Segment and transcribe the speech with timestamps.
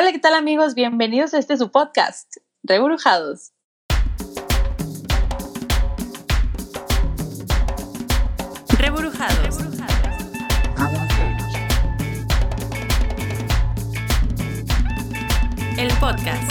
[0.00, 0.74] Hola, ¿qué tal amigos?
[0.74, 3.52] Bienvenidos a este su podcast, Rebrujados.
[8.78, 9.58] Rebrujados.
[15.76, 16.50] El podcast.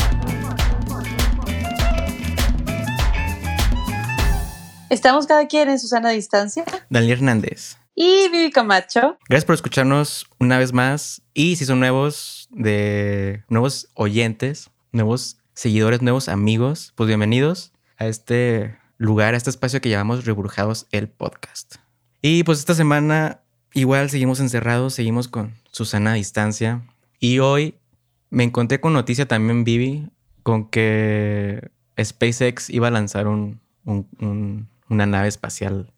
[4.92, 6.66] Estamos cada quien en Susana Distancia.
[6.92, 7.80] Daniel Hernández.
[7.96, 9.18] Y Vivi Camacho.
[9.28, 11.24] Gracias por escucharnos una vez más.
[11.34, 18.78] Y si son nuevos, de nuevos oyentes, nuevos seguidores, nuevos amigos, pues bienvenidos a este
[18.98, 21.76] lugar, a este espacio que llamamos Rebrujados el Podcast.
[22.22, 23.42] Y pues esta semana
[23.74, 26.82] igual seguimos encerrados, seguimos con Susana a distancia.
[27.20, 27.76] Y hoy
[28.30, 30.10] me encontré con noticia también, Vivi,
[30.44, 31.72] con que
[32.02, 35.92] SpaceX iba a lanzar un, una nave espacial.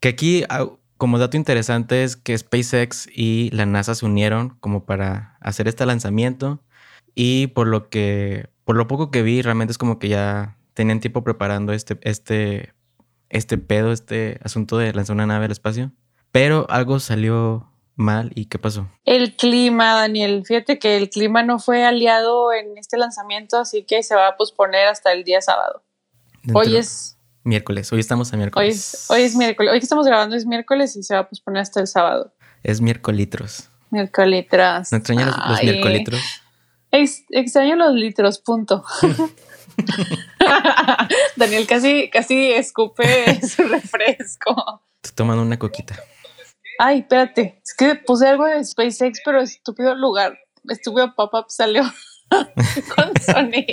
[0.00, 0.44] Que aquí,
[1.02, 5.84] como dato interesante, es que SpaceX y la NASA se unieron como para hacer este
[5.84, 6.60] lanzamiento.
[7.16, 11.00] Y por lo que, por lo poco que vi, realmente es como que ya tenían
[11.00, 12.72] tiempo preparando este, este,
[13.30, 15.90] este pedo, este asunto de lanzar una nave al espacio.
[16.30, 18.88] Pero algo salió mal y ¿qué pasó?
[19.04, 20.44] El clima, Daniel.
[20.46, 24.36] Fíjate que el clima no fue aliado en este lanzamiento, así que se va a
[24.36, 25.82] posponer hasta el día sábado.
[26.54, 29.06] Hoy es Miércoles, hoy estamos a miércoles.
[29.08, 31.80] Hoy es, miércoles, hoy que estamos grabando es miércoles y se va a posponer hasta
[31.80, 32.32] el sábado.
[32.62, 33.68] Es miércolitros.
[33.90, 34.92] Miércolitros.
[34.92, 36.20] ¿No extrañas los, los miércolitros?
[36.92, 38.84] extraño los litros, punto.
[41.36, 44.82] Daniel casi, casi escupe su refresco.
[45.02, 45.96] Estoy tomando una coquita.
[46.78, 47.60] Ay, espérate.
[47.64, 50.38] Es que puse algo de SpaceX, pero estúpido lugar.
[50.68, 51.82] Estúpido pop-up salió
[52.30, 53.64] con Sony.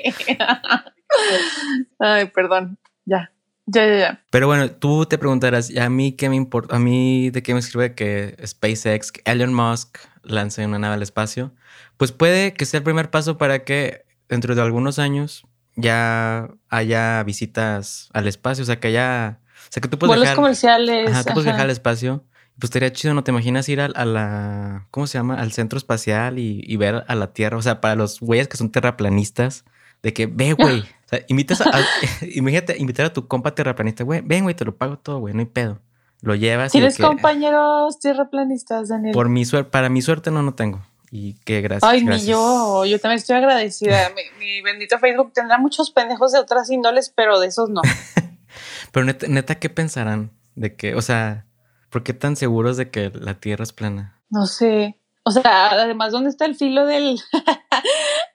[1.99, 2.79] Ay, perdón.
[3.05, 3.31] Ya.
[3.71, 4.23] Ya, ya, ya.
[4.31, 6.75] Pero bueno, tú te preguntarás, ¿a mí qué me importa?
[6.75, 11.53] ¿A mí de qué me sirve que SpaceX, Elon Musk lance una nave al espacio?
[11.97, 15.45] Pues puede que sea el primer paso para que dentro de algunos años
[15.75, 19.39] ya haya visitas al espacio, o sea, que haya...
[19.45, 21.11] O sea, que tú puedes Vuelos comerciales.
[21.11, 22.23] Ajá, tú puedes viajar al espacio.
[22.57, 23.23] Pues estaría chido, ¿no?
[23.23, 24.87] ¿Te imaginas ir a, a la...
[24.89, 25.35] ¿Cómo se llama?
[25.35, 27.55] Al centro espacial y, y, ver a la Tierra.
[27.55, 29.63] O sea, para los güeyes que son terraplanistas,
[30.01, 31.71] de que, ve, güey, o sea, invitas a,
[32.33, 35.39] imagínate invitar a tu compa terraplanista, güey, ven, güey, te lo pago todo, güey, no
[35.41, 35.79] hay pedo.
[36.21, 36.71] Lo llevas.
[36.71, 39.13] ¿Tienes compañeros terraplanistas, Daniel?
[39.13, 40.81] Por mi suerte, para mi suerte no, no tengo.
[41.11, 41.89] Y qué gracias.
[41.89, 44.09] Ay, ni yo, yo también estoy agradecida.
[44.39, 47.81] mi, bendito Facebook tendrá muchos pendejos de otras índoles, pero de esos no.
[48.91, 50.31] pero neta, neta, ¿qué pensarán?
[50.55, 51.45] De que, o sea,
[51.89, 54.21] ¿por qué tan seguros de que la Tierra es plana?
[54.29, 54.99] No sé.
[55.23, 57.19] O sea, además, ¿dónde está el filo del,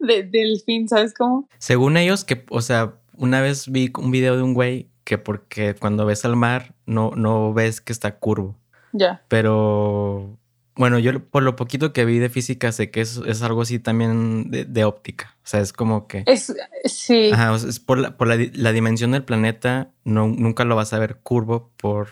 [0.04, 0.88] del fin?
[0.88, 1.48] ¿Sabes cómo?
[1.58, 5.74] Según ellos, que, o sea, una vez vi un video de un güey que porque
[5.74, 8.56] cuando ves al mar no, no ves que está curvo.
[8.92, 9.22] Ya.
[9.28, 10.38] Pero
[10.76, 13.78] bueno, yo por lo poquito que vi de física sé que es, es algo así
[13.78, 15.36] también de, óptica.
[15.38, 16.24] O sea, es como que.
[16.26, 16.54] Es,
[16.84, 17.30] sí.
[17.32, 20.98] Ajá, es por, la, por la, la, dimensión del planeta, no, nunca lo vas a
[20.98, 22.08] ver curvo por.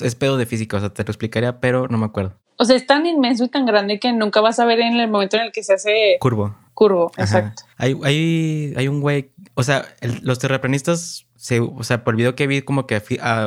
[0.00, 2.38] Es pedo de física, o sea, te lo explicaría, pero no me acuerdo.
[2.56, 5.08] O sea, es tan inmenso y tan grande que nunca vas a ver en el
[5.08, 6.54] momento en el que se hace curvo.
[6.74, 7.64] Curvo, exacto.
[7.76, 9.84] Hay, hay, hay un güey, o sea,
[10.22, 13.02] los terraplanistas, se, o sea, por el video que vi, como que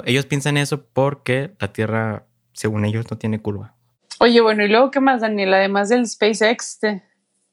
[0.05, 3.75] ellos piensan eso porque la Tierra, según ellos, no tiene curva.
[4.19, 5.53] Oye, bueno, ¿y luego qué más, Daniel?
[5.53, 6.79] Además del SpaceX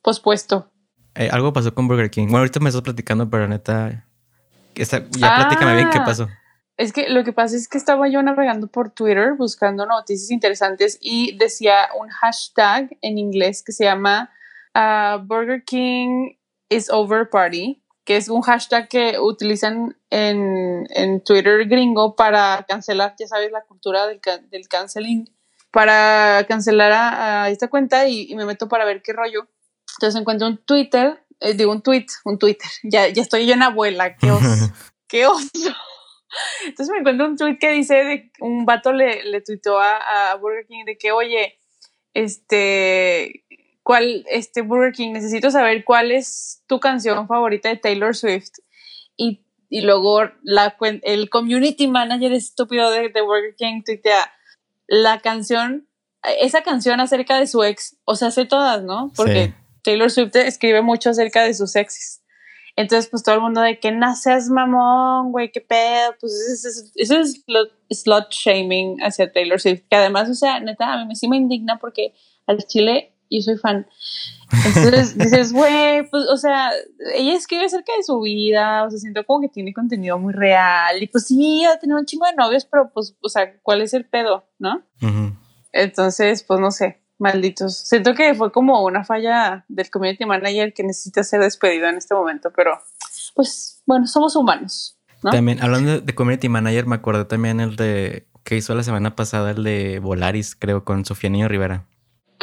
[0.02, 0.70] pospuesto.
[1.14, 2.26] Eh, algo pasó con Burger King.
[2.26, 4.06] Bueno, ahorita me estás platicando, pero neta,
[4.74, 6.04] ya platícame bien qué ah.
[6.04, 6.28] pasó.
[6.76, 10.98] Es que lo que pasa es que estaba yo navegando por Twitter buscando noticias interesantes
[11.00, 14.30] y decía un hashtag en inglés que se llama
[14.74, 16.36] uh, Burger King
[16.68, 23.14] is over party, que es un hashtag que utilizan en, en Twitter gringo para cancelar,
[23.18, 25.30] ya sabes, la cultura del, del canceling,
[25.70, 29.48] para cancelar a, esta cuenta y, me meto para ver qué rollo.
[29.96, 33.62] Entonces encuentro un Twitter, eh, digo un tweet, un Twitter, ya, ya estoy yo en
[33.62, 34.46] abuela, qué oso,
[35.08, 35.74] qué oso.
[36.64, 40.66] Entonces me encuentro un tweet que dice de un vato le, le tuiteó a, Burger
[40.66, 41.58] King de que, oye,
[42.14, 43.41] este,
[43.82, 48.52] ¿cuál, este Burger King, necesito saber cuál es tu canción favorita de Taylor Swift.
[49.17, 54.32] Y, y luego la, el community manager estúpido de, de Burger King tuitea
[54.87, 55.88] la canción,
[56.40, 59.12] esa canción acerca de su ex, o sea, sé todas, ¿no?
[59.17, 62.23] Porque Taylor Swift escribe mucho acerca de sus exes.
[62.75, 66.14] Entonces, pues todo el mundo de que no seas mamón, güey, qué pedo.
[66.20, 66.32] Pues
[66.96, 67.44] eso es,
[67.90, 69.82] slot shaming hacia Taylor Swift.
[69.90, 72.14] Que además, o sea, neta, a mí sí me indigna porque
[72.46, 73.87] al chile yo soy fan.
[74.67, 76.70] Entonces dices, güey, pues, o sea,
[77.14, 81.02] ella escribe acerca de su vida, o sea, siento como que tiene contenido muy real.
[81.02, 83.94] Y pues sí, ha tenido un chingo de novios, pero pues, o sea, ¿cuál es
[83.94, 84.82] el pedo, no?
[85.73, 87.79] Entonces, pues no sé malditos.
[87.79, 92.14] Siento que fue como una falla del community manager que necesita ser despedido en este
[92.14, 92.78] momento, pero
[93.35, 94.99] pues bueno, somos humanos.
[95.23, 95.31] ¿no?
[95.31, 99.52] También, hablando de community manager, me acordé también el de que hizo la semana pasada,
[99.52, 101.87] el de Volaris, creo, con Sofía Niño Rivera.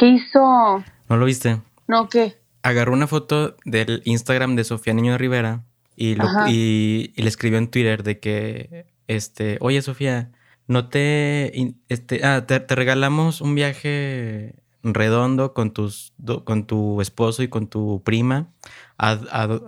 [0.00, 0.82] ¿Qué hizo?
[1.10, 1.60] ¿No lo viste?
[1.86, 2.38] No, ¿qué?
[2.62, 5.62] Agarró una foto del Instagram de Sofía Niño Rivera
[5.94, 6.46] y, lo- Ajá.
[6.50, 10.30] y, y le escribió en Twitter de que, este, oye Sofía,
[10.66, 16.14] no te, este, ah, te, te regalamos un viaje redondo con tus,
[16.44, 18.48] con tu esposo y con tu prima
[18.96, 19.18] a,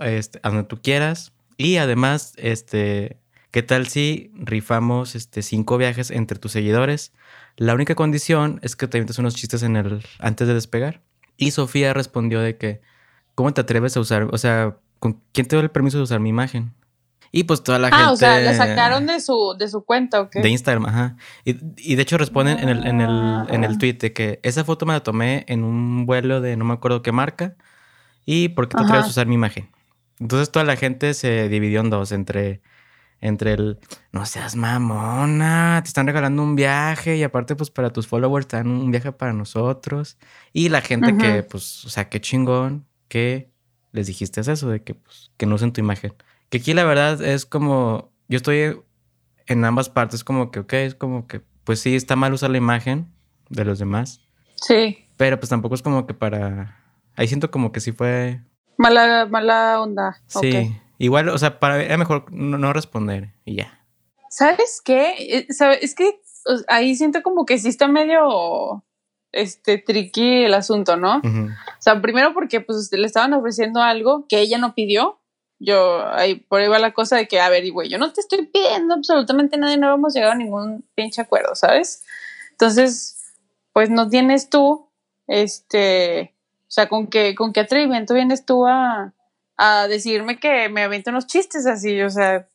[0.00, 3.18] a- este, a donde tú quieras y además, este,
[3.52, 7.12] ¿qué tal si rifamos, este, cinco viajes entre tus seguidores?
[7.56, 11.02] La única condición es que te avientes unos chistes en el antes de despegar.
[11.36, 12.80] Y Sofía respondió de que,
[13.36, 14.28] ¿cómo te atreves a usar?
[14.32, 16.74] O sea, ¿con quién te dio el permiso de usar mi imagen?
[17.30, 18.04] Y pues toda la gente...
[18.04, 20.40] Ah, o sea, la sacaron de su, de su cuenta, ¿o qué?
[20.40, 21.16] De Instagram, ajá.
[21.46, 23.10] Y, y de hecho responden en el, en, el,
[23.48, 23.66] en Ah.
[23.66, 26.74] el tweet de que esa foto me la tomé en un vuelo de no me
[26.74, 27.54] acuerdo qué marca
[28.26, 29.70] y por qué te atreves a usar mi imagen.
[30.20, 32.60] Entonces toda la gente se dividió en dos, entre,
[33.22, 33.78] entre el,
[34.12, 38.58] no seas mamona, te están regalando un viaje y aparte pues para tus followers te
[38.58, 40.18] dan un viaje para nosotros.
[40.52, 43.50] Y la gente que pues, o sea, qué chingón que
[43.92, 46.12] les dijiste eso, de que, pues, que no usen tu imagen.
[46.50, 48.80] Que aquí la verdad es como, yo estoy
[49.46, 52.58] en ambas partes, como que, ok, es como que, pues sí, está mal usar la
[52.58, 53.12] imagen
[53.48, 54.20] de los demás,
[54.62, 56.78] Sí, pero pues tampoco es como que para...
[57.16, 58.40] Ahí siento como que sí fue...
[58.78, 60.20] mala, mala onda.
[60.26, 60.74] Sí.
[61.02, 63.84] Igual, o sea, para era mejor no, no responder y ya.
[64.30, 65.14] ¿Sabes qué?
[65.18, 65.46] Eh,
[65.80, 66.20] Es que
[66.68, 68.84] ahí siento como que sí está medio
[69.32, 71.16] este tricky el asunto, ¿no?
[71.18, 75.18] O sea, primero porque pues le estaban ofreciendo algo que ella no pidió.
[75.58, 78.20] Yo, ahí por ahí va la cosa de que, a ver, güey, yo no te
[78.20, 82.04] estoy pidiendo absolutamente nada y no hemos llegado a ningún pinche acuerdo, ¿sabes?
[82.52, 83.32] Entonces,
[83.72, 84.88] pues no tienes tú,
[85.26, 89.14] este, o sea, con qué, con qué atrevimiento vienes tú a,
[89.56, 92.48] a decirme que me aviento unos chistes así, o sea,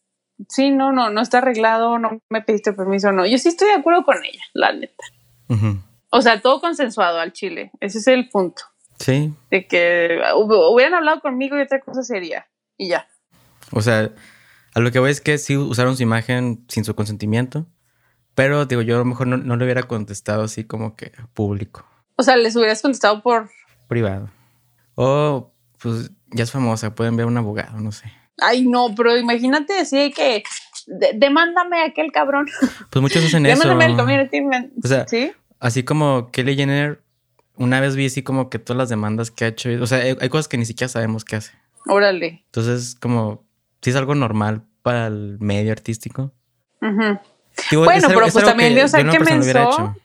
[0.50, 3.26] sí, no, no, no está arreglado, no me pediste permiso, no.
[3.26, 5.04] Yo sí estoy de acuerdo con ella, la neta.
[6.10, 8.64] O sea, todo consensuado al chile, ese es el punto
[9.00, 12.48] Sí, de que hub- hubieran hablado conmigo y otra cosa sería.
[12.78, 13.08] Y ya.
[13.72, 14.10] o sea,
[14.74, 17.68] a lo que voy es que sí usaron su imagen sin su consentimiento,
[18.36, 21.86] pero digo, yo a lo mejor no, no le hubiera contestado así como que público,
[22.16, 23.50] O sea, les hubieras contestado por.
[23.88, 24.30] privado.
[24.96, 28.12] O pues ya es famosa, pueden ver a un abogado, no sé.
[28.39, 30.44] Ay, no, pero imagínate decir que.
[30.85, 32.47] de- demándame a aquel cabrón.
[32.89, 33.59] Pues muchos hacen eso.
[33.63, 34.41] Demándame al community.
[34.41, 35.31] man- O sea, ¿Sí?
[35.59, 37.01] Así como Kelly Jenner,
[37.56, 39.69] una vez vi así como que todas las demandas que ha hecho.
[39.81, 41.51] O sea, hay, hay cosas que ni siquiera sabemos qué hace.
[41.88, 42.44] Órale.
[42.45, 43.44] Entonces, como,
[43.81, 46.31] si es algo normal para el medio artístico.
[47.71, 49.95] Digo, Bueno, pero es pues también, que o sea, ¿qué hecho.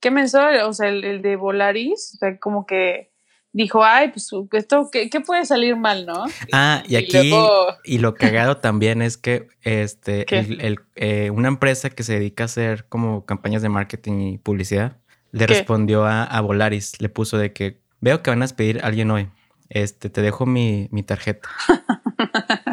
[0.00, 0.40] ¿Qué menso?
[0.66, 2.12] O sea, el, el de Volaris.
[2.14, 3.11] O sea, como que
[3.52, 6.24] dijo, ay, pues esto, ¿qué, qué puede salir mal, no?
[6.52, 11.30] Ah, y Y aquí, luego- y lo cagado también es que este, el- el, eh,
[11.30, 14.96] una empresa que se dedica a hacer como campañas de marketing y publicidad
[15.32, 15.54] le ¿Qué?
[15.54, 19.10] respondió a, a Volaris, le puso de que veo que van a despedir a alguien
[19.10, 19.28] hoy.
[19.70, 21.48] Este, te dejo mi, mi tarjeta.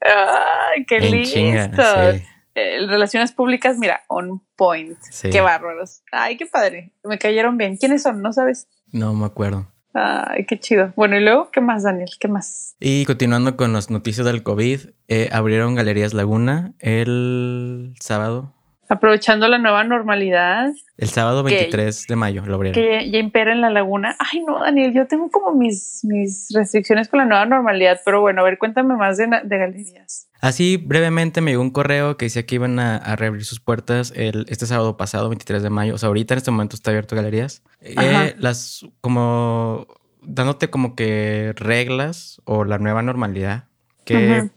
[0.00, 1.34] Ay, qué En listo.
[1.34, 2.22] chinga, sí.
[2.54, 4.96] Eh, relaciones públicas, mira, on point.
[5.10, 5.28] Sí.
[5.28, 6.02] Qué bárbaros.
[6.10, 6.92] Ay, qué padre.
[7.04, 7.76] Me cayeron bien.
[7.76, 8.22] ¿Quiénes son?
[8.22, 8.66] ¿No sabes?
[8.92, 9.68] No me acuerdo.
[9.94, 10.92] Ay, qué chido.
[10.94, 12.10] Bueno, y luego, ¿qué más, Daniel?
[12.20, 12.76] ¿Qué más?
[12.78, 18.55] Y continuando con las noticias del COVID, eh, abrieron Galerías Laguna el sábado.
[18.88, 21.54] Aprovechando la nueva normalidad El sábado ¿Qué?
[21.54, 22.80] 23 de mayo lo abrieron.
[22.80, 24.16] que ya, impera en la laguna.
[24.18, 28.42] Ay, no, Daniel, yo tengo como mis, mis restricciones con la nueva normalidad, pero bueno,
[28.42, 30.28] a ver, cuéntame más de, galerías.
[30.40, 34.12] Así brevemente me llegó un correo que decía que iban a, a reabrir sus puertas
[34.14, 35.94] el, este sábado pasado, 23 de mayo.
[35.94, 37.62] O sea, ahorita en este momento está abierto Galerías.
[37.80, 39.86] Eh, las como
[40.22, 43.64] dándote como que reglas o la nueva normalidad.
[44.04, 44.50] Que.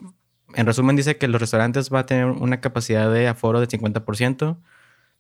[0.56, 4.58] En resumen dice que los restaurantes va a tener una capacidad de aforo del 50%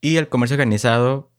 [0.01, 1.31] y el comercio organizado,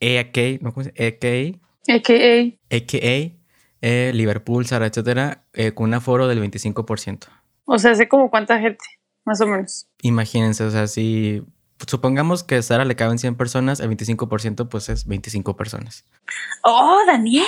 [0.00, 0.74] EAK, ¿no?
[0.94, 3.36] EAK, AKA, AKA,
[3.82, 7.28] eh, Liverpool, Zara, etcétera, eh, con un aforo del 25%.
[7.64, 8.84] o sea, sé como cuánta gente,
[9.24, 9.86] más o menos.
[10.02, 11.42] Imagínense, o sea, si
[11.86, 16.04] supongamos que a Sara le caben 100 personas, el 25% pues es 25 personas.
[16.62, 17.46] Oh, Daniel,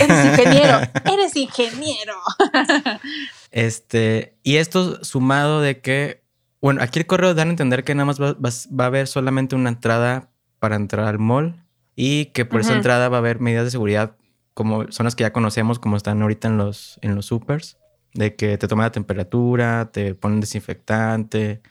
[0.00, 0.78] eres ingeniero,
[1.12, 2.14] eres ingeniero.
[3.50, 6.22] Este, y esto sumado de que,
[6.60, 9.06] bueno, aquí el correo dan a entender que nada más va, va- va a haber
[9.06, 13.40] solamente una entrada para entrar al mall y que por esa entrada va a haber
[13.40, 14.16] medidas de seguridad
[14.54, 17.76] como son las que ya conocemos, como están ahorita en los, en los supers,
[18.14, 21.62] de que te toman la temperatura, te ponen desinfectante,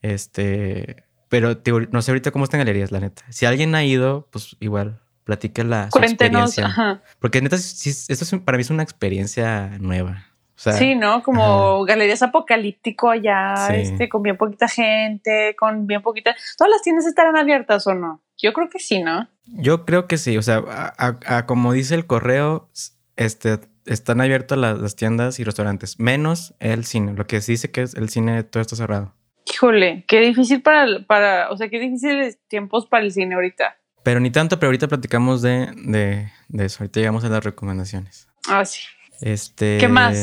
[0.00, 1.56] este, pero
[1.90, 3.22] no sé ahorita cómo están galerías, la neta.
[3.30, 6.66] Si alguien ha ido, pues igual platique la experiencia.
[6.66, 7.02] ajá.
[7.18, 10.24] Porque neta, sí, esto es, para mí es una experiencia nueva.
[10.54, 11.22] O sea, Sí, ¿no?
[11.22, 13.74] Como galerías apocalíptico allá, Sí.
[13.74, 16.34] este, con bien poquita gente, con bien poquita.
[16.56, 18.22] ¿Todas las tiendas estarán abiertas o no?
[18.38, 19.28] Yo creo que sí, ¿no?
[19.48, 20.36] yo creo que sí.
[20.38, 22.68] O sea, a, a- a como dice el correo,
[23.16, 27.12] este, están abiertas las, las tiendas y restaurantes, menos el cine.
[27.14, 29.12] Lo que se dice que es el cine todo está cerrado.
[29.52, 33.76] Híjole, qué difícil para, para, o sea, qué difíciles tiempos para el cine ahorita.
[34.02, 36.78] Pero ni tanto, pero ahorita platicamos de, de, de eso.
[36.80, 38.28] Ahorita llegamos a las recomendaciones.
[38.48, 38.82] Ah, sí.
[39.20, 39.78] Este.
[39.78, 40.16] ¿Qué más?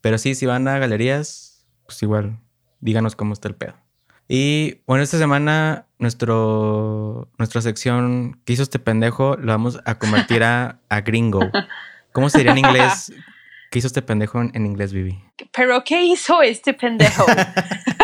[0.00, 2.38] Pero sí, si van a galerías, pues igual,
[2.80, 3.74] díganos cómo está el pedo.
[4.28, 10.42] Y bueno, esta semana nuestro, nuestra sección que hizo este pendejo lo vamos a convertir
[10.42, 11.50] a, a gringo.
[12.12, 13.12] ¿Cómo sería en inglés?
[13.70, 15.18] ¿Qué hizo este pendejo en, en inglés, Vivi?
[15.52, 17.24] Pero ¿qué hizo este pendejo?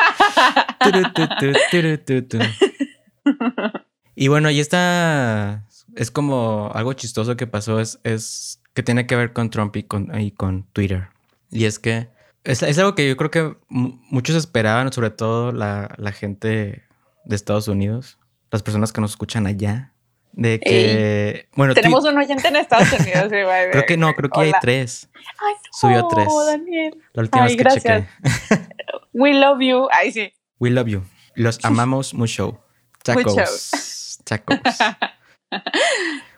[4.15, 9.17] Y bueno, y esta es como algo chistoso que pasó, es, es que tiene que
[9.17, 11.09] ver con Trump y con, y con Twitter.
[11.51, 12.09] Y es que
[12.45, 16.85] es, es algo que yo creo que mu- muchos esperaban, sobre todo la, la gente
[17.25, 18.19] de Estados Unidos,
[18.51, 19.93] las personas que nos escuchan allá,
[20.33, 21.49] de que...
[21.55, 23.25] Bueno, Tenemos un oyente en Estados Unidos.
[23.25, 23.29] sí,
[23.73, 25.09] creo que no, creo que hay tres.
[25.15, 26.29] Ay, no, Subió tres.
[26.47, 26.95] Daniel.
[27.13, 28.09] La última Ay, vez que gracias.
[28.49, 28.69] chequé.
[29.13, 29.89] We love you.
[29.93, 30.33] Ay, sí.
[30.59, 31.03] We love you.
[31.35, 32.61] Los amamos mucho.
[33.05, 33.37] Chacos.
[33.37, 33.45] Mucho.
[34.25, 34.59] Chacos.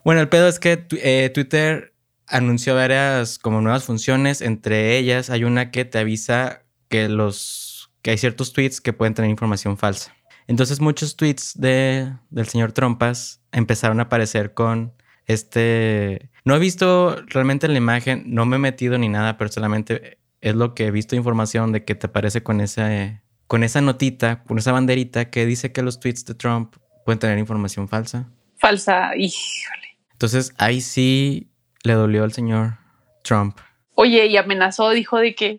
[0.05, 1.95] bueno, el pedo es que eh, Twitter
[2.27, 4.41] anunció varias como nuevas funciones.
[4.41, 9.15] Entre ellas hay una que te avisa que los que hay ciertos tweets que pueden
[9.15, 10.15] tener información falsa.
[10.47, 14.95] Entonces muchos tweets de, del señor Trompas empezaron a aparecer con
[15.27, 16.31] este...
[16.45, 20.55] No he visto realmente la imagen, no me he metido ni nada, pero solamente es
[20.55, 24.59] lo que he visto información de que te aparece con esa, con esa notita, con
[24.59, 28.29] esa banderita que dice que los tweets de Trump pueden tener información falsa.
[28.59, 29.17] Falsa.
[29.17, 29.99] Híjole.
[30.13, 31.51] Entonces ahí sí
[31.83, 32.79] le dolió al señor
[33.25, 33.59] Trump.
[33.97, 35.59] Oye, y amenazó, dijo de que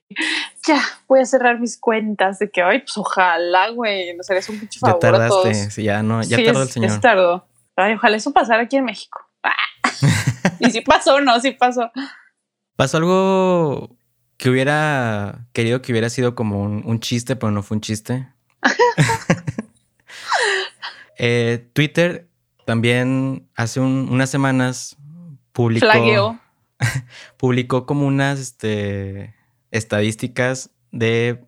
[0.66, 2.40] ya voy a cerrar mis cuentas.
[2.40, 4.16] De que, ay, pues ojalá, güey.
[4.16, 5.44] Nos harías un pinche Ya favor a todos.
[5.44, 6.92] tardaste, sí, ya no, ya Sí, tardó el señor.
[6.92, 7.46] es tardó.
[7.76, 9.20] Ay, ojalá eso pasara aquí en México.
[9.44, 9.52] Ah.
[10.62, 11.38] y sí pasó, ¿no?
[11.42, 11.92] Sí pasó.
[12.78, 13.98] Pasó algo
[14.42, 18.28] que hubiera querido que hubiera sido como un, un chiste, pero no fue un chiste.
[21.24, 22.28] Eh, Twitter
[22.66, 24.98] también hace un- unas semanas
[25.52, 26.40] publicó, Flagueó.
[27.38, 29.36] publicó como unas este,
[29.70, 31.44] estadísticas de,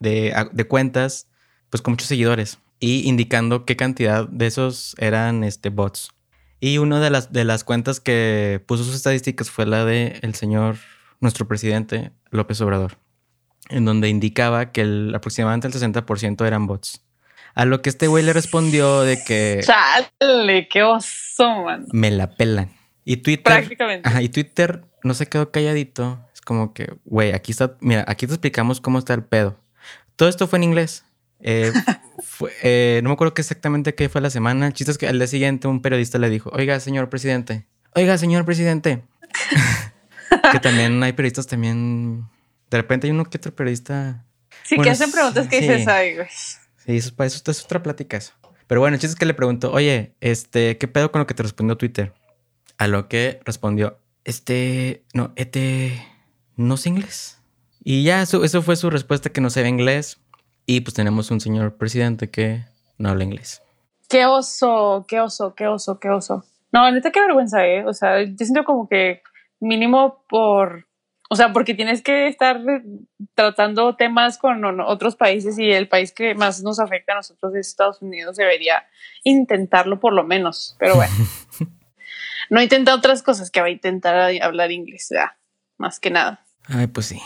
[0.00, 1.28] de, de cuentas
[1.70, 6.10] pues con muchos seguidores y indicando qué cantidad de esos eran este, bots.
[6.58, 10.34] Y una de las, de las cuentas que puso sus estadísticas fue la de el
[10.34, 10.78] señor,
[11.22, 12.98] nuestro presidente López Obrador,
[13.70, 17.02] en donde indicaba que el, aproximadamente el 60% eran bots.
[17.54, 21.86] A lo que este güey le respondió de que Chale, qué oso, man.
[21.92, 22.72] me la pelan.
[23.04, 24.08] Y Twitter, Prácticamente.
[24.08, 26.18] ajá, y Twitter no se quedó calladito.
[26.34, 29.58] Es como que, güey, aquí está, mira, aquí te explicamos cómo está el pedo.
[30.16, 31.04] Todo esto fue en inglés.
[31.40, 31.72] Eh,
[32.22, 34.66] fue- eh, no me acuerdo qué exactamente qué fue la semana.
[34.66, 38.16] El chiste es que al día siguiente un periodista le dijo, oiga, señor presidente, oiga,
[38.18, 39.02] señor presidente.
[40.52, 42.28] que también hay periodistas también.
[42.70, 44.24] De repente hay uno que otro periodista.
[44.64, 45.68] Sí, bueno, que hacen preguntas que sí.
[45.68, 46.28] dices, ay, güey.
[46.28, 48.32] Sí, eso, es para eso, es otra plática eso.
[48.66, 51.34] Pero bueno, el chiste es que le preguntó, oye, este, ¿qué pedo con lo que
[51.34, 52.14] te respondió Twitter?
[52.78, 56.02] A lo que respondió, este, no, este,
[56.56, 57.38] no sé inglés.
[57.84, 60.20] Y ya, eso, eso fue su respuesta que no sabe inglés.
[60.64, 62.64] Y pues tenemos un señor presidente que
[62.98, 63.62] no habla inglés.
[64.08, 66.44] Qué oso, qué oso, qué oso, qué oso.
[66.70, 67.84] No, neta, qué vergüenza, ¿eh?
[67.84, 69.22] O sea, yo siento como que
[69.62, 70.88] mínimo por...
[71.30, 72.60] O sea, porque tienes que estar
[73.34, 77.68] tratando temas con otros países y el país que más nos afecta a nosotros es
[77.68, 78.84] Estados Unidos debería
[79.24, 80.76] intentarlo por lo menos.
[80.78, 81.12] Pero bueno,
[82.50, 85.08] no intenta otras cosas que va a intentar hablar inglés,
[85.78, 86.44] más que nada.
[86.66, 87.18] Ay, pues sí.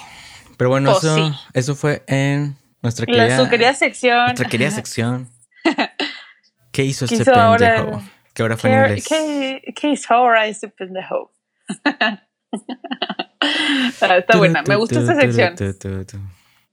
[0.57, 1.33] Pero bueno, Pues eso, sí.
[1.53, 4.25] eso fue en nuestra La querida, su querida sección.
[4.27, 5.29] nuestra querida sección.
[6.71, 8.03] ¿Qué hizo ¿Qué este pendejo?
[8.35, 9.07] Que ahora fue en ¿Qué, inglés.
[9.09, 11.33] qué, qué hizo ahora este pendejo?
[14.01, 15.55] Ah, está buena, me gusta esta sección.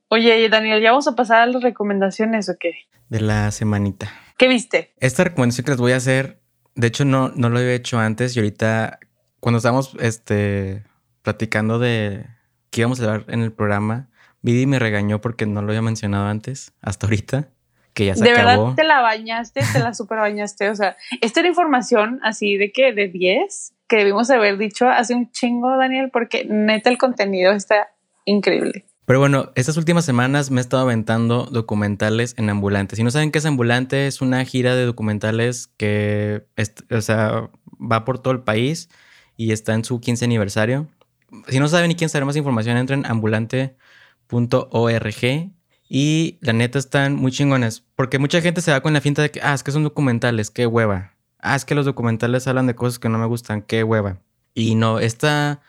[0.08, 2.74] Oye, Daniel, ¿ya vamos a pasar a las recomendaciones o qué?
[3.10, 4.12] De la semanita.
[4.38, 4.94] ¿Qué viste?
[5.00, 6.40] Esta recomendación que les voy a hacer,
[6.76, 9.00] de hecho no, no lo había hecho antes y ahorita
[9.40, 10.84] cuando estábamos este,
[11.22, 12.26] platicando de
[12.70, 14.10] que íbamos a hablar en el programa,
[14.42, 17.50] Vivi me regañó porque no lo había mencionado antes, hasta ahorita,
[17.94, 18.46] que ya se de acabó.
[18.46, 20.70] verdad te la bañaste, te la super bañaste.
[20.70, 25.14] O sea, esta era información así de que de 10 que debimos haber dicho hace
[25.14, 27.90] un chingo, Daniel, porque neta el contenido está
[28.26, 28.88] increíble.
[29.06, 32.98] Pero bueno, estas últimas semanas me he estado aventando documentales en ambulantes.
[32.98, 36.44] Si no saben qué es ambulante, es una gira de documentales que,
[36.90, 38.90] o sea, va por todo el país
[39.38, 40.88] y está en su 15 aniversario.
[41.48, 43.78] Si no saben ni quieren saber más información, entren ambulante.org
[45.88, 47.84] y la neta están muy chingones.
[47.96, 50.50] Porque mucha gente se va con la finta de que, ah, es que son documentales,
[50.50, 51.13] qué hueva.
[51.44, 54.18] Ah, es que los documentales hablan de cosas que no me gustan, qué hueva.
[54.54, 55.62] Y no, esta...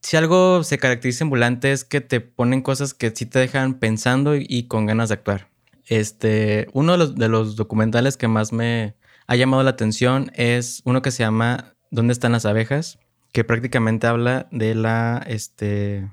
[0.00, 3.74] Si algo se caracteriza en Ambulante es que te ponen cosas que sí te dejan
[3.74, 5.48] pensando y, con ganas de actuar.
[5.86, 8.94] Este, uno de los, de los documentales que más me
[9.26, 13.00] ha llamado la atención es uno que se llama ¿Dónde están las abejas?
[13.32, 16.08] Que prácticamente habla de la, este,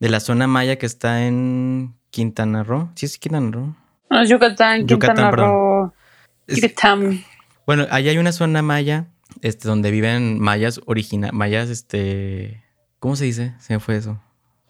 [0.00, 2.90] de la zona maya que está en Quintana Roo.
[2.94, 3.74] Sí, es Quintana Roo.
[4.10, 5.94] No, Yucatán, Quintana Roo.
[6.46, 7.24] Yucatán.
[7.70, 9.06] Bueno, ahí hay una zona maya,
[9.42, 12.64] este, donde viven mayas originales, mayas, este,
[12.98, 13.54] ¿cómo se dice?
[13.60, 14.20] Se me fue eso.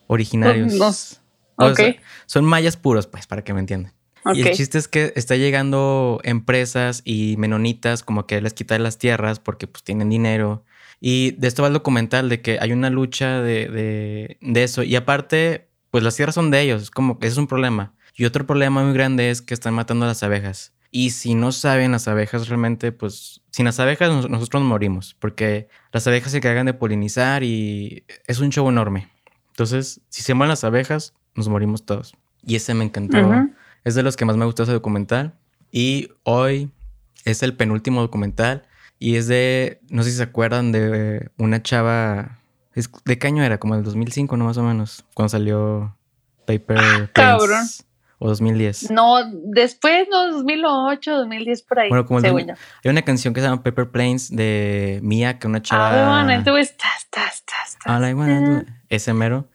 [0.05, 1.19] Originarios.
[1.55, 1.79] ok.
[2.27, 3.91] son mayas puros, pues, para que me entiendan.
[4.35, 8.99] Y el chiste es que está llegando empresas y menonitas como que les quitan las
[8.99, 10.63] tierras porque pues tienen dinero.
[10.99, 14.83] Y de esto va el documental de que hay una lucha de, de, de eso.
[14.83, 17.95] Y aparte, pues las tierras son de ellos, es como que es un problema.
[18.15, 20.73] Y otro problema muy grande es que están matando a las abejas.
[20.91, 25.69] Y si no saben las abejas realmente, pues sin las abejas nosotros nos morimos, porque
[25.93, 29.09] las abejas se encargan de polinizar y es un show enorme.
[29.49, 32.13] Entonces, si se mueren las abejas, nos morimos todos.
[32.45, 33.17] Y ese me encantó.
[33.83, 35.33] Es de los que más me gustó ese documental.
[35.71, 36.71] Y hoy
[37.23, 38.67] es el penúltimo documental.
[38.99, 42.41] Y es de, no sé si se acuerdan de una chava
[43.05, 43.59] ¿De qué año era?
[43.59, 44.45] Como el 2005, ¿no?
[44.45, 45.03] Más o menos.
[45.13, 45.95] Cuando salió
[46.45, 47.65] Paper ah, Cabrón.
[48.23, 48.91] O 2010.
[48.91, 51.89] No, después, no, 2008, 2010, por ahí.
[51.89, 52.25] Bueno, como el
[52.83, 56.21] Hay una canción que se llama Paper Planes de Mia, que una chava.
[56.21, 57.75] Ah, entonces, estás, estás, estás.
[58.89, 59.47] Ese mero.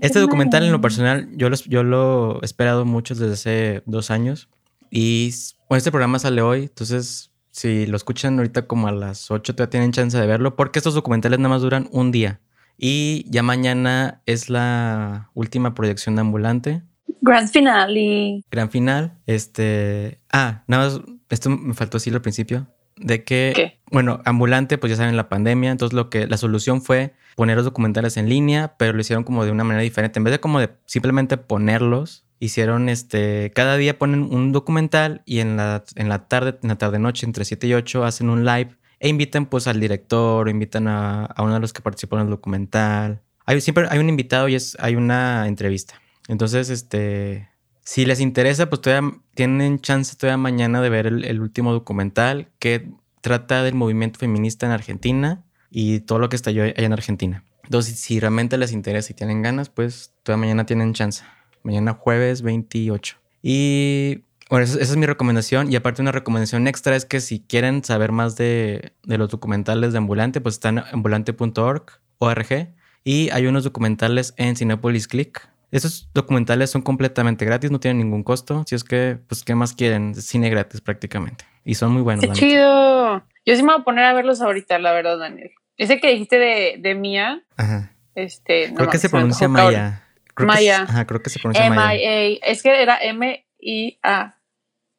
[0.00, 4.10] Este documental, en lo personal, yo lo, yo lo he esperado mucho desde hace dos
[4.10, 4.48] años.
[4.90, 5.34] Y
[5.68, 9.70] bueno, este programa sale hoy, entonces si lo escuchan ahorita como a las 8, todavía
[9.70, 12.40] tienen chance de verlo, porque estos documentales nada más duran un día.
[12.78, 16.82] Y ya mañana es la última proyección de Ambulante.
[17.26, 18.44] Gran final y...
[18.52, 19.18] Gran final.
[19.26, 20.20] Este...
[20.32, 22.68] Ah, nada más, esto me faltó decirlo al principio.
[22.96, 23.80] De que, ¿Qué?
[23.90, 25.72] bueno, Ambulante, pues ya saben, la pandemia.
[25.72, 29.44] Entonces lo que, la solución fue poner los documentales en línea, pero lo hicieron como
[29.44, 30.20] de una manera diferente.
[30.20, 35.40] En vez de como de simplemente ponerlos, hicieron este, cada día ponen un documental y
[35.40, 38.44] en la, en la tarde, en la tarde noche, entre 7 y 8, hacen un
[38.44, 42.22] live e invitan pues al director, o invitan a, uno de los que participó en
[42.22, 43.20] el documental.
[43.46, 46.00] Hay, siempre hay un invitado y es, hay una entrevista.
[46.28, 47.48] Entonces, este,
[47.82, 52.90] si les interesa, pues todavía tienen chance todavía mañana de ver el, último documental que
[53.20, 57.44] trata del movimiento feminista en Argentina y todo lo que estalló allá en Argentina.
[57.64, 61.24] Entonces, si realmente les interesa y tienen ganas, pues todavía mañana tienen chance
[61.66, 63.16] mañana jueves 28.
[63.42, 65.70] Y bueno, esa, es mi recomendación.
[65.70, 69.98] Y aparte una recomendación extra es que si quieren saber más de, los documentales de
[69.98, 72.68] Ambulante, pues están en ambulante.org, ORG.
[73.04, 75.48] Y hay unos documentales en Cinepolis Click.
[75.70, 78.64] Esos documentales son completamente gratis, no tienen ningún costo.
[78.66, 80.14] Si es que, pues, ¿qué más quieren?
[80.14, 81.44] Cine gratis prácticamente.
[81.64, 82.24] Y son muy buenos.
[82.24, 83.24] ¡Qué chido!
[83.44, 85.50] Yo sí me voy a poner a verlos ahorita, la verdad, Daniel.
[85.76, 87.42] Ese que dijiste de, de Mía.
[87.56, 87.92] Ajá.
[88.14, 90.02] Este, Creo que se pronuncia Maya.
[90.38, 90.82] Maya.
[90.82, 92.38] ajá, creo que se pronuncia Maya.
[92.42, 94.38] Es que era M-I-A.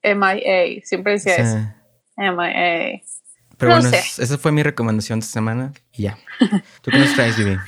[0.02, 0.86] M-I-A.
[0.86, 1.58] Siempre decía eso.
[2.18, 3.02] M-I-A.
[3.58, 6.18] Pero bueno, esa fue mi recomendación esta semana y ya.
[6.82, 7.58] ¿Tú qué nos traes, Vivi?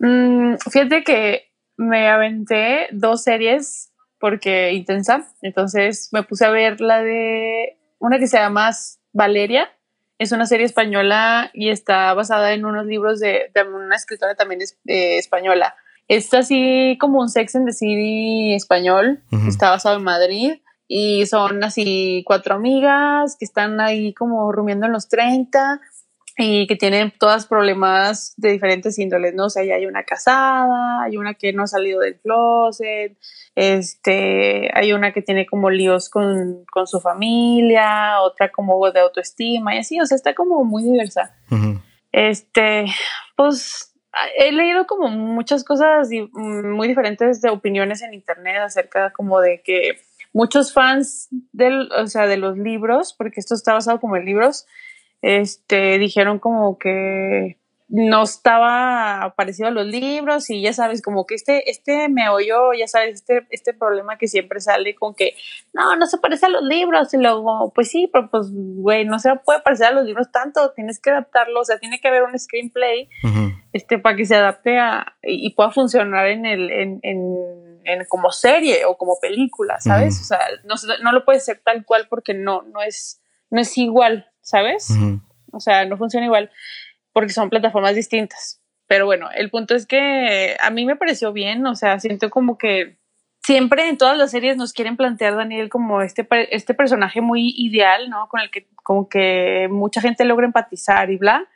[0.00, 5.28] Mm, fíjate que me aventé dos series porque intensa.
[5.42, 8.70] Entonces me puse a ver la de una que se llama
[9.12, 9.70] Valeria.
[10.18, 15.74] Es una serie española y está basada en unos libros de, una escritora también española.
[16.06, 20.52] Es así como un Sex and the City español, está basado en Madrid
[20.86, 25.80] y son así cuatro amigas que están ahí como rumiando en los 30
[26.36, 29.46] y que tienen todas problemas de diferentes índoles, ¿no?
[29.46, 33.16] O sea, hay una casada, hay una que no ha salido del closet,
[33.54, 39.78] este, hay una que tiene como líos con, su familia, otra como de autoestima y
[39.78, 41.36] así, o sea, está como muy diversa.
[42.10, 42.86] Este,
[43.36, 43.94] pues
[44.36, 50.00] he leído como muchas cosas muy diferentes de opiniones en internet acerca como de que
[50.32, 54.66] muchos fans del, o sea, de los libros, porque esto está basado como en libros,
[55.24, 57.58] este, dijeron como que
[57.88, 62.72] no estaba parecido a los libros y ya sabes, como que este, este me oyó,
[62.72, 65.34] ya sabes, este, este problema que siempre sale con que
[65.72, 69.18] no, no se parece a los libros y luego, pues sí, pero pues, güey, no
[69.18, 72.24] se puede parecer a los libros tanto, tienes que adaptarlo, o sea, tiene que haber
[72.24, 73.08] un screenplay
[73.72, 78.84] este, para que se adapte a, y, pueda funcionar en el, en, en, como serie
[78.86, 80.20] o como película, ¿sabes?
[80.20, 83.78] O sea, no, no lo puede ser tal cual porque no, no es, no es
[83.78, 84.88] igual, ¿sabes?
[85.50, 86.50] O sea, no funciona igual
[87.12, 88.60] porque son plataformas distintas.
[88.86, 92.58] Pero bueno, el punto es que a mí me pareció bien, o sea, siento como
[92.58, 92.98] que
[93.42, 98.10] siempre en todas las series nos quieren plantear Daniel como este, este personaje muy ideal,
[98.10, 98.28] ¿no?
[98.28, 101.48] Con el que como que mucha gente logra empatizar y bla.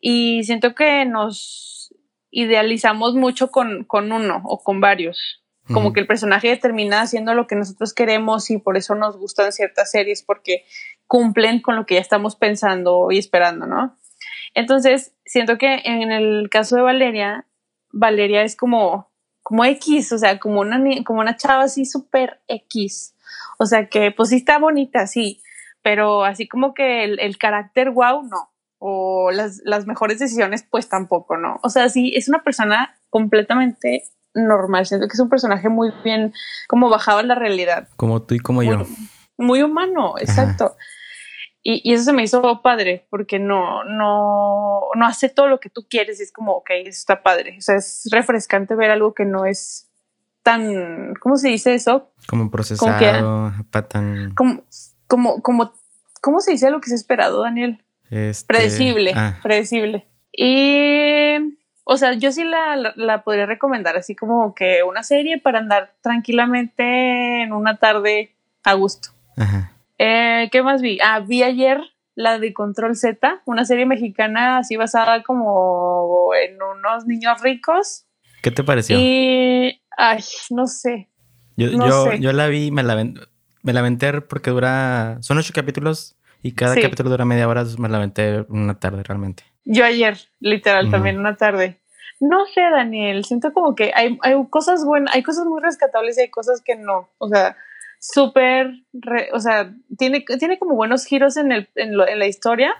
[0.00, 1.94] Y siento que nos
[2.30, 5.41] idealizamos mucho con, con uno o con varios.
[5.68, 9.52] Como que el personaje termina haciendo lo que nosotros queremos y por eso nos gustan
[9.52, 10.64] ciertas series porque
[11.06, 13.96] cumplen con lo que ya estamos pensando y esperando, ¿no?
[14.54, 17.46] Entonces, siento que en el caso de Valeria,
[17.92, 19.10] Valeria es como,
[19.42, 23.14] como X, o sea, como una, como una chava así súper X.
[23.58, 25.42] O sea, que pues sí está bonita, sí,
[25.82, 28.50] pero así como que el, el carácter wow, no.
[28.78, 31.60] O las, las mejores decisiones, pues tampoco, ¿no?
[31.62, 34.86] O sea, sí, es una persona completamente normal.
[34.86, 36.32] Siento que es un personaje muy bien,
[36.68, 37.88] como bajado en la realidad.
[37.96, 38.86] Como tú y como yo.
[39.36, 40.76] Muy humano, exacto.
[41.64, 45.70] Y, y, eso se me hizo padre, porque no, no, no hace todo lo que
[45.70, 47.56] tú quieres y es como, ok, eso está padre.
[47.56, 49.88] O sea, es refrescante ver algo que no es
[50.42, 52.10] tan, ¿cómo se dice eso?
[52.26, 54.34] Como procesado, como tan...
[54.34, 54.64] Como,
[55.06, 55.72] como, como,
[56.20, 57.84] ¿cómo se dice lo que se ha esperado, Daniel?
[58.10, 58.46] Este...
[58.46, 59.38] Predecible, ah.
[59.42, 60.08] predecible.
[60.32, 61.31] Y
[61.92, 65.92] o sea, yo sí la, la, podría recomendar, así como que una serie para andar
[66.00, 69.10] tranquilamente en una tarde a gusto.
[69.36, 69.72] Ajá.
[69.98, 70.98] Eh, ¿Qué más vi?
[71.02, 71.80] Ah, vi ayer
[72.14, 78.06] la de Control Z, una serie mexicana así basada como en unos niños ricos.
[78.42, 78.96] ¿Qué te pareció?
[78.98, 81.10] Y, ay, no sé.
[81.56, 82.96] Yo, yo, yo la vi, me la,
[83.62, 87.88] me la aventé porque dura, son ocho capítulos y cada capítulo dura media hora, me
[87.88, 89.44] la aventé una tarde realmente.
[89.64, 91.81] Yo ayer, literal, también una tarde.
[92.22, 96.20] No sé, Daniel, siento como que hay, hay cosas buenas, hay cosas muy rescatables y
[96.20, 97.08] hay cosas que no.
[97.18, 97.56] O sea,
[97.98, 98.70] súper,
[99.32, 102.74] o sea, tiene, tiene como buenos giros en, el, en, lo, en la historia,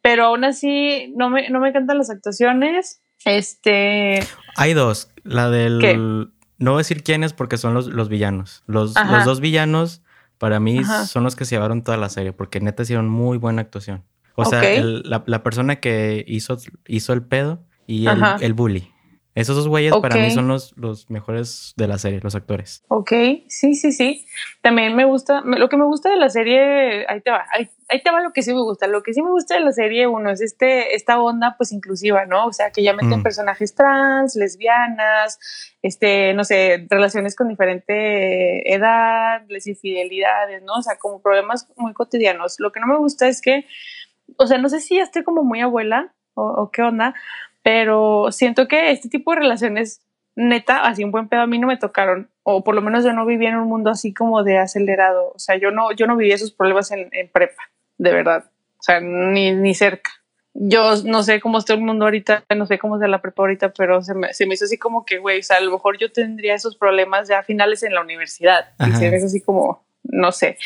[0.00, 3.02] pero aún así no me, no me encantan las actuaciones.
[3.24, 4.20] Este.
[4.54, 5.10] Hay dos.
[5.24, 6.30] La del.
[6.58, 8.62] No voy a decir quiénes porque son los, los villanos.
[8.68, 10.02] Los, los, dos villanos,
[10.38, 13.60] para mí, son los que se llevaron toda la serie porque neta hicieron muy buena
[13.60, 14.04] actuación.
[14.36, 18.92] O sea, la, la, persona que hizo, hizo el pedo y el, el bully.
[19.34, 22.84] Esos dos güeyes para mí son los, los mejores de la serie, los actores.
[22.88, 23.12] Ok,
[23.48, 24.26] sí, sí, sí.
[24.60, 28.10] También me gusta, lo que me gusta de la serie, ahí te va, ahí, te
[28.10, 28.86] va lo que sí me gusta.
[28.88, 32.26] Lo que sí me gusta de la serie, uno, es este, esta onda pues inclusiva,
[32.26, 32.44] ¿no?
[32.44, 33.22] O sea, que ya meten mm.
[33.22, 35.38] personajes trans, lesbianas,
[35.80, 40.74] este, no sé, relaciones con diferente edad, les infidelidades, ¿no?
[40.74, 42.56] O sea, como problemas muy cotidianos.
[42.58, 43.64] Lo que no me gusta es que,
[44.36, 47.14] o sea, no sé si ya estoy como muy abuela o, o qué onda,
[47.62, 50.00] pero siento que este tipo de relaciones,
[50.34, 53.12] neta, así un buen pedo a mí no me tocaron, o por lo menos yo
[53.12, 56.16] no vivía en un mundo así como de acelerado, o sea, yo no, yo no
[56.16, 57.62] vivía esos problemas en, prepa,
[57.98, 58.44] de verdad,
[58.78, 60.10] o sea, ni, ni cerca.
[60.54, 63.72] Yo no sé cómo está el mundo ahorita, no sé cómo está la prepa ahorita,
[63.72, 65.96] pero se me, se me hizo así como que, güey, o sea, a lo mejor
[65.98, 68.68] yo tendría esos problemas ya finales en la universidad.
[68.78, 70.58] Y se me así como, no sé.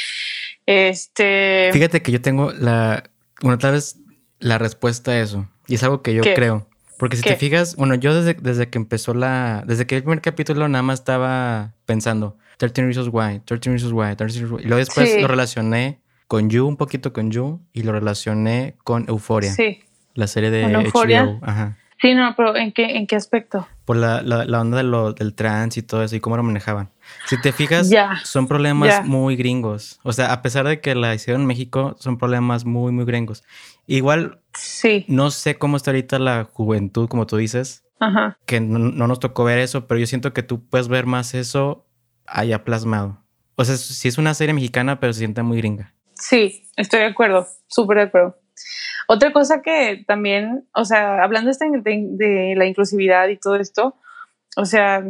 [0.66, 1.70] Este.
[1.72, 3.04] Fíjate que yo tengo la,
[3.40, 4.00] bueno, tal vez
[4.40, 5.48] la respuesta a eso.
[5.68, 6.66] Y es algo que yo creo.
[6.98, 9.64] Porque si te fijas, bueno, yo desde, desde que empezó la.
[9.66, 14.16] Desde que el primer capítulo nada más estaba pensando 13 Reasons Why, 13 Reasons Why,
[14.16, 14.64] 13 Reasons Why.
[14.64, 19.08] Y luego después lo relacioné con You, un poquito con You, y lo relacioné con
[19.08, 19.52] Euphoria.
[19.52, 19.80] Sí.
[20.14, 21.40] La serie de HBO.
[21.42, 21.76] Ajá.
[22.00, 23.66] Sí, no, pero ¿en qué, en qué aspecto?
[23.86, 26.90] Por la, la, onda de lo, del trans y todo eso y cómo lo manejaban.
[27.26, 27.90] Si te fijas,
[28.24, 29.98] son problemas muy gringos.
[30.02, 33.44] O sea, a pesar de que la hicieron en México, son problemas muy, muy gringos.
[33.86, 35.04] Igual, sí.
[35.08, 38.38] no sé cómo está ahorita la juventud, como tú dices, Ajá.
[38.46, 41.86] que no, nos tocó ver eso, pero yo siento que tú puedes ver más eso
[42.26, 43.22] allá plasmado.
[43.54, 45.94] O sea, sí es una serie mexicana, pero se siente muy gringa.
[46.14, 48.38] Sí, estoy de acuerdo, súper de acuerdo.
[49.08, 53.96] Otra cosa que también, o sea, hablando este de, de, la inclusividad y todo esto,
[54.56, 55.04] o sea,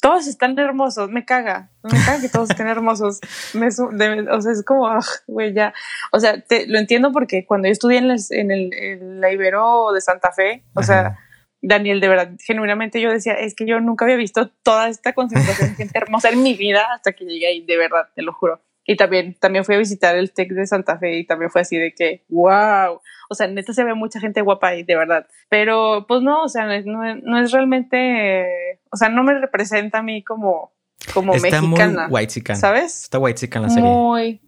[0.00, 3.20] todos están hermosos, me caga, me caga que todos estén hermosos.
[3.54, 5.74] Me, o sea, es como, ah, güey, ya.
[6.12, 10.00] O sea, te, lo entiendo porque cuando yo estudié en, en el la Ibero de
[10.00, 11.18] Santa Fe, o sea,
[11.62, 15.70] Daniel, de verdad, genuinamente yo decía, es que yo nunca había visto toda esta concentración
[15.70, 18.62] de gente hermosa en mi vida hasta que llegué ahí, de verdad, te lo juro.
[18.90, 21.76] Y también, también fui a visitar el TEC de Santa Fe y también fue así
[21.76, 25.28] de que, wow, o sea, neta se ve mucha gente guapa ahí, de verdad.
[25.48, 30.24] Pero pues no, o sea, no, es realmente, o sea, no me representa a mí
[30.24, 30.72] como,
[31.14, 32.08] como Está mexicana.
[32.08, 33.04] Muy white ¿Sabes?
[33.04, 33.88] Está white la serie.
[33.88, 34.40] Muy.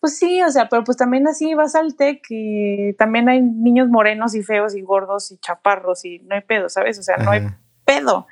[0.00, 3.88] Pues sí, o sea, pero pues también así vas al TEC y también hay niños
[3.88, 6.98] morenos y feos y gordos y chaparros y no hay pedo, ¿sabes?
[6.98, 7.46] O sea, no hay
[7.84, 8.26] pedo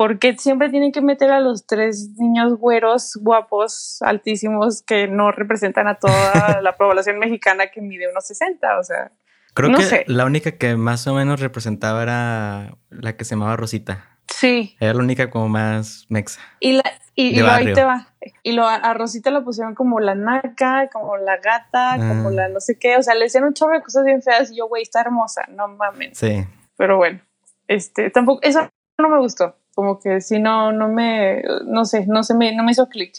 [0.00, 5.88] porque siempre tienen que meter a los tres niños güeros, guapos, altísimos, que no representan
[5.88, 6.12] a toda
[6.62, 8.78] la población mexicana que mide unos 60?
[8.78, 9.12] O sea,
[9.52, 10.04] Creo No que sé.
[10.06, 14.06] la única que más o menos representaba era la que se llamaba Rosita.
[14.26, 14.74] Sí.
[14.80, 16.40] Era la única como más mexa.
[16.60, 16.82] Y, la,
[17.14, 18.08] y, lo- ahí te va.
[18.42, 22.32] Y lo, a Rosita la pusieron como la naca, como la gata, como Ah.
[22.32, 22.96] la no sé qué.
[22.96, 25.42] O sea, le hicieron un chorro de cosas bien feas y yo, güey, está hermosa,
[25.50, 26.16] no mames.
[26.16, 26.46] Sí.
[26.78, 27.20] Pero bueno,
[27.68, 28.66] este, tampoco, eso
[28.98, 29.56] no me gustó.
[29.80, 33.14] Como que si no, no me, no sé, no se me, no me hizo clic.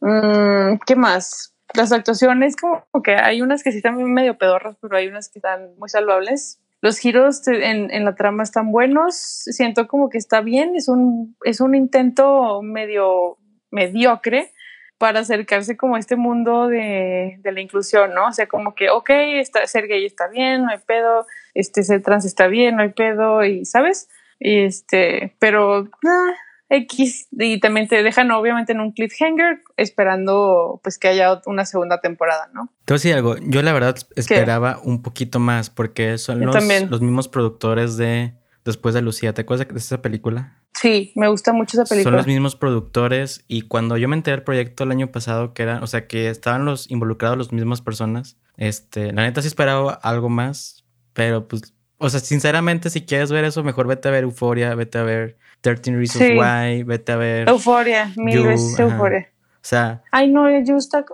[0.00, 1.54] Mm, ¿Qué más?
[1.72, 5.38] Las actuaciones, como que hay unas que sí están medio pedorras, pero hay unas que
[5.38, 6.58] están muy salvables.
[6.80, 9.14] Los giros en, en la trama están buenos.
[9.14, 10.74] Siento como que está bien.
[10.74, 13.38] Es un, es un intento medio
[13.70, 14.50] mediocre
[14.98, 18.26] para acercarse como a este mundo de, de la inclusión, ¿no?
[18.26, 22.02] O sea, como que, ok, está, ser gay está bien, no hay pedo, este, ser
[22.02, 24.08] trans está bien, no hay pedo, y, ¿sabes?
[24.40, 26.32] Y este, pero, ah,
[26.70, 32.00] X, y también te dejan obviamente en un cliffhanger esperando pues que haya una segunda
[32.00, 32.72] temporada, ¿no?
[32.84, 33.36] Te voy a decir algo.
[33.38, 36.54] Yo la verdad esperaba un poquito más porque son los,
[36.88, 39.32] los mismos productores de Después de Lucía.
[39.32, 40.58] ¿Te acuerdas de esa película?
[40.74, 42.12] Sí, me gusta mucho esa película.
[42.12, 45.62] Son los mismos productores y cuando yo me enteré del proyecto el año pasado, que
[45.62, 49.94] era, o sea, que estaban los involucrados las mismas personas, este, la neta sí esperaba
[49.94, 54.24] algo más, pero pues, o sea, sinceramente, si quieres ver eso, mejor vete a ver
[54.24, 56.32] Euphoria, vete a ver 13 Reasons Sí.
[56.38, 57.48] Why, vete a ver...
[57.48, 58.78] Euforia, mil You, veces.
[58.78, 59.28] Euforia.
[59.56, 61.04] O sea, Ay, no, You está,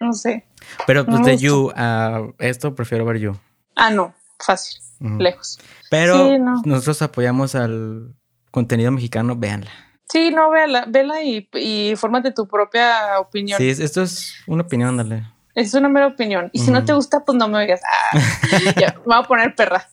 [0.00, 0.44] no sé.
[0.86, 1.36] pero pues No de.
[1.38, 3.36] You a esto prefiero ver You.
[3.76, 4.80] Ah, no, fácil,
[5.18, 5.58] lejos.
[5.90, 6.60] Pero Sí, no.
[6.64, 8.14] nosotros apoyamos al
[8.50, 9.70] contenido mexicano, véanla.
[10.08, 13.58] Sí, no, vela, vela y, y fórmate tu propia opinión.
[13.58, 15.26] Sí, es- esto es una opinión, dale.
[15.56, 16.50] Es una mera opinión.
[16.52, 17.80] Y si no te gusta, pues no me oigas.
[17.84, 18.18] Ah,
[18.78, 19.88] ya, me voy a poner perra.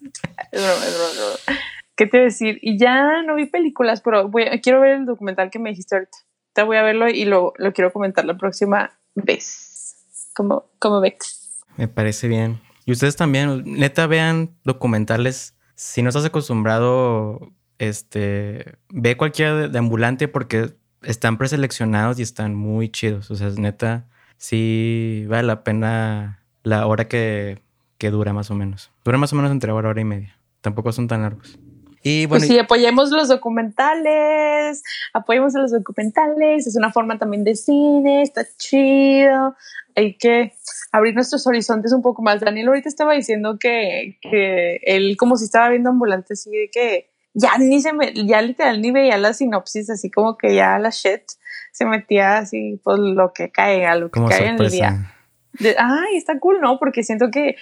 [0.52, 1.60] Es broma, es broma, es broma.
[1.96, 2.60] ¿Qué te decir?
[2.62, 5.96] Y ya no vi películas, pero voy a- quiero ver el documental que me dijiste
[5.96, 6.18] ahorita.
[6.54, 10.30] Te voy a verlo y lo, lo quiero comentar la próxima vez.
[10.36, 11.62] Como, como ves.
[11.78, 12.60] Me parece bien.
[12.86, 15.56] Y ustedes también, neta, vean documentales.
[15.76, 17.40] Si no estás acostumbrado,
[17.78, 23.32] este, ve cualquiera de, de ambulante porque están preseleccionados y están muy chidos.
[23.32, 27.60] O sea, neta, sí vale la pena la hora que,
[27.98, 28.92] que dura más o menos.
[29.04, 30.38] Dura más o menos entre hora, hora y media.
[30.62, 31.60] Tampoco son tan largos.
[32.06, 37.46] Y bueno, pues sí, apoyemos los documentales, apoyemos a los documentales, es una forma también
[37.46, 39.56] de cine, está chido,
[39.96, 40.54] hay que
[40.92, 42.42] abrir nuestros horizontes un poco más.
[42.42, 47.10] Daniel ahorita estaba diciendo que, que él como si estaba viendo ambulante así de que
[47.34, 50.90] ya ni se me, ya literal ni veía la sinopsis, así como que ya la
[50.90, 51.24] shit
[51.74, 55.12] se metía así por lo que caiga, lo que como caiga en el día.
[55.60, 56.80] De- ay, está cool, ¿no?
[56.80, 57.56] Porque siento que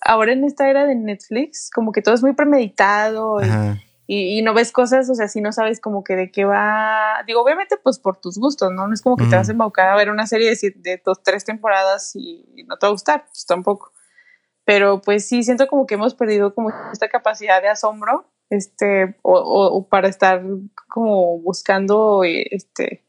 [0.00, 3.76] ahora en esta era de Netflix, como que todo es muy premeditado y, Ajá.
[4.06, 7.22] y, y no ves cosas, o sea, si no sabes como que de qué va.
[7.26, 8.86] Digo, obviamente, pues por tus gustos, ¿no?
[8.88, 11.22] No es como que te vas a embaucar a ver una serie de, de dos,
[11.22, 13.92] tres temporadas y no te va a gustar, pues tampoco.
[14.64, 19.32] Pero pues sí, siento como que hemos perdido como esta capacidad de asombro, este, o,
[19.38, 20.42] o- o para estar
[20.88, 23.04] como buscando, eh, este,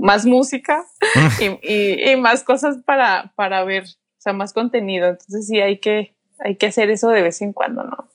[0.00, 0.84] más música
[1.40, 5.08] y, y- y más cosas para, para ver, o sea, más contenido.
[5.08, 8.08] Entonces sí hay que, hay que hacer eso de vez en cuando, ¿no?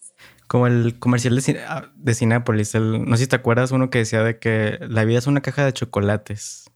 [0.48, 4.00] Como el comercial de, ah, de Cinépolis, el- no sé si te acuerdas uno que
[4.00, 6.70] decía de que la vida es una caja de chocolates.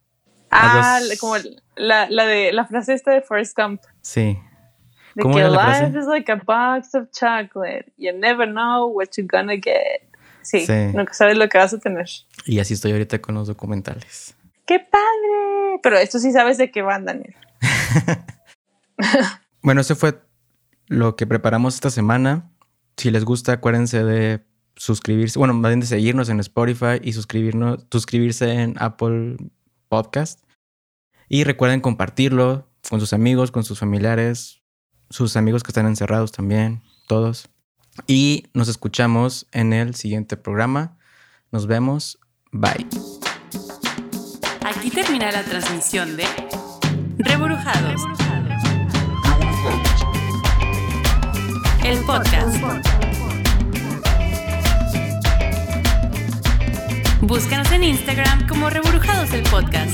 [0.51, 1.35] Ah, como
[1.75, 3.81] la, la de la frase esta de Forrest Gump.
[4.01, 4.39] Sí.
[5.13, 5.99] De ¿Cómo que era la life frase?
[5.99, 7.91] is like a box of chocolate.
[7.97, 10.09] You never know what you're gonna get.
[10.41, 10.73] Sí, Sí.
[10.95, 12.07] nunca sabes lo que vas a tener.
[12.45, 14.35] Y así estoy ahorita con los documentales.
[14.69, 15.79] ¡Qué padre!
[15.81, 17.35] Pero esto sí sabes de qué van, Daniel.
[19.61, 20.21] Bueno, eso fue
[20.87, 22.49] lo que preparamos esta semana.
[22.97, 27.85] Si les gusta, acuérdense de suscribirse, bueno, más bien de seguirnos en Spotify y suscribirnos,
[27.91, 29.37] suscribirse en Apple
[29.89, 30.41] Podcast.
[31.27, 34.61] Y recuerden compartirlo con sus amigos, con sus familiares,
[35.09, 37.49] sus amigos que están encerrados también, todos.
[38.07, 40.97] Y nos escuchamos en el siguiente programa.
[41.51, 42.19] Nos vemos.
[42.51, 42.87] Bye.
[44.89, 46.25] Aquí termina la transmisión de
[47.19, 48.01] Reburujados.
[51.83, 52.57] El podcast.
[57.21, 59.91] Búscanos en Instagram como Reburujados el podcast.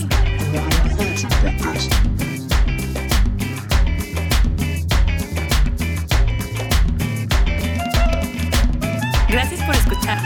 [9.28, 10.25] Gracias por escuchar.